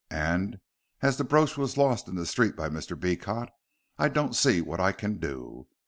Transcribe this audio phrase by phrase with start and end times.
[0.09, 0.59] "And,
[1.03, 2.99] as the brooch was lost in the street by Mr.
[2.99, 3.49] Beecot,
[3.99, 5.67] I don't see what I can do.